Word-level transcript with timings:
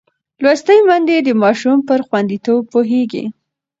لوستې 0.43 0.75
میندې 0.87 1.17
د 1.23 1.29
ماشوم 1.41 1.77
پر 1.87 1.99
خوندیتوب 2.07 2.61
پوهېږي. 2.73 3.23